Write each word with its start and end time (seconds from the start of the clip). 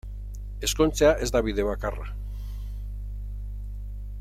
Ezkontzea 0.67 1.11
ez 1.25 1.27
da 1.35 1.41
bide 1.49 1.67
bakarra. 1.67 2.07